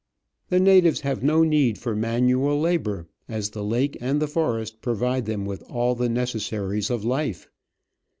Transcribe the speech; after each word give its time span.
The 0.49 0.59
natives 0.59 1.01
have 1.01 1.21
no 1.21 1.43
need 1.43 1.77
for 1.77 1.95
manual 1.95 2.59
labour, 2.59 3.07
as 3.29 3.51
the 3.51 3.63
lake 3.63 3.95
and 4.01 4.19
the 4.19 4.27
forest 4.27 4.81
provide 4.81 5.27
them 5.27 5.45
with 5.45 5.61
all 5.69 5.93
the 5.93 6.09
necessaries 6.09 6.89
of 6.89 7.05
life. 7.05 7.47